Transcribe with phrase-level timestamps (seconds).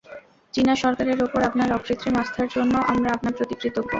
[0.53, 3.89] চীনা সরকারের ওপর আপনার অকৃত্রিম আস্থার জন্য আমরা আপনার প্রতি কৃতজ্ঞ।